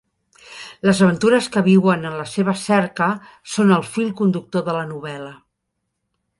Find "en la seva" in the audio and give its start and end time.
2.11-2.57